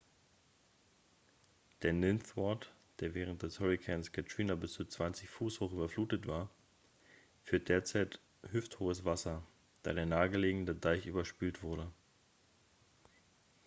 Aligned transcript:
der 1.83 1.93
ninth 1.93 2.35
ward 2.35 2.73
der 3.01 3.13
während 3.13 3.43
des 3.43 3.59
hurrikans 3.59 4.11
katrina 4.11 4.55
bis 4.55 4.73
zu 4.73 4.83
20 4.85 5.29
fuß 5.29 5.59
hoch 5.59 5.71
überflutet 5.73 6.25
war 6.25 6.49
führt 7.43 7.69
derzeit 7.69 8.19
hüfthohes 8.51 9.05
wasser 9.05 9.45
da 9.83 9.93
der 9.93 10.07
nahe 10.07 10.31
gelegene 10.31 10.73
deich 10.73 11.05
überspült 11.05 11.61
wurde 11.61 11.87